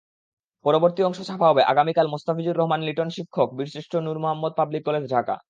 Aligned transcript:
পরবর্তী 0.65 1.01
অংশ 1.03 1.19
ছাপা 1.21 1.45
হবে 1.47 1.61
আগামীকালমোস্তাফিজুর 1.63 2.57
রহমান 2.57 2.81
লিটনশিক্ষক, 2.81 3.47
বীরশ্রেষ্ঠ 3.57 3.93
নূর 3.97 4.17
মোহাম্মদ 4.19 4.53
পাবলিক 4.57 4.81
কলেজ, 4.85 5.03
ঢাকা। 5.11 5.35